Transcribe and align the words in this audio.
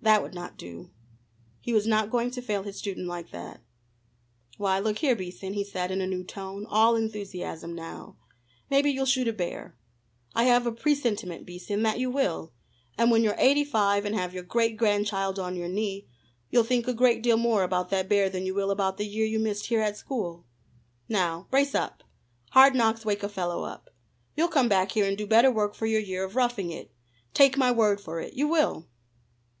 That 0.00 0.22
would 0.22 0.32
not 0.32 0.56
do. 0.56 0.92
He 1.60 1.72
was 1.72 1.88
not 1.88 2.08
going 2.12 2.30
to 2.30 2.40
fail 2.40 2.62
his 2.62 2.76
student 2.76 3.08
like 3.08 3.32
that. 3.32 3.64
"Why, 4.56 4.78
look 4.78 4.98
here, 4.98 5.16
Beason," 5.16 5.54
he 5.54 5.64
said 5.64 5.90
in 5.90 6.00
a 6.00 6.06
new 6.06 6.22
tone, 6.22 6.66
all 6.68 6.94
enthusiasm 6.94 7.74
now, 7.74 8.16
"maybe 8.70 8.90
you'll 8.92 9.06
shoot 9.06 9.26
a 9.26 9.32
bear. 9.32 9.76
I 10.36 10.44
have 10.44 10.68
a 10.68 10.72
presentiment, 10.72 11.46
Beason, 11.46 11.82
that 11.82 11.98
you 11.98 12.12
will, 12.12 12.52
and 12.96 13.10
when 13.10 13.24
you're 13.24 13.34
eighty 13.38 13.64
five 13.64 14.04
and 14.04 14.14
have 14.14 14.32
your 14.32 14.44
great 14.44 14.76
grandchild 14.76 15.40
on 15.40 15.56
your 15.56 15.66
knee, 15.68 16.06
you'll 16.48 16.62
think 16.62 16.86
a 16.86 16.94
great 16.94 17.20
deal 17.20 17.36
more 17.36 17.64
about 17.64 17.90
that 17.90 18.08
bear 18.08 18.30
than 18.30 18.46
you 18.46 18.54
will 18.54 18.70
about 18.70 18.98
the 18.98 19.04
year 19.04 19.26
you 19.26 19.40
missed 19.40 19.66
here 19.66 19.80
at 19.80 19.96
school. 19.96 20.46
Now 21.08 21.48
brace 21.50 21.74
up! 21.74 22.04
Hard 22.52 22.76
knocks 22.76 23.04
wake 23.04 23.24
a 23.24 23.28
fellow 23.28 23.64
up. 23.64 23.90
You'll 24.36 24.46
come 24.46 24.68
back 24.68 24.92
here 24.92 25.06
and 25.06 25.18
do 25.18 25.26
better 25.26 25.50
work 25.50 25.74
for 25.74 25.86
your 25.86 25.98
year 26.00 26.22
of 26.22 26.36
roughing 26.36 26.70
it 26.70 26.92
take 27.34 27.56
my 27.58 27.72
word 27.72 28.00
for 28.00 28.20
it, 28.20 28.34
you 28.34 28.46
will." 28.46 28.86